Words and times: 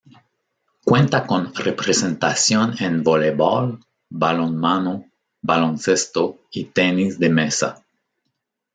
Cuenta 0.83 1.27
con 1.27 1.53
representación 1.53 2.73
en 2.79 3.03
voleibol, 3.03 3.79
balonmano, 4.09 5.05
baloncesto 5.43 6.39
y 6.49 6.63
tenis 6.65 7.19
de 7.19 7.29
mesa. 7.29 7.85